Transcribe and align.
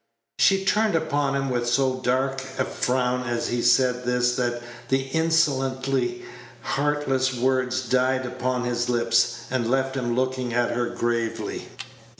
She 0.39 0.65
turned 0.65 0.95
upon 0.95 1.35
him 1.35 1.51
with 1.51 1.69
so 1.69 1.99
dark 1.99 2.41
a 2.57 2.65
frown 2.65 3.27
as 3.29 3.49
he 3.49 3.61
said 3.61 4.03
this 4.03 4.35
that 4.35 4.63
the 4.89 5.01
insolently 5.11 6.23
heartless 6.63 7.35
words 7.35 7.87
died 7.87 8.25
upon 8.25 8.63
his 8.63 8.89
lips, 8.89 9.41
and 9.51 9.69
left 9.69 9.95
him 9.95 10.15
looking 10.15 10.55
at 10.55 10.71
her 10.71 10.87
gravely. 10.89 11.67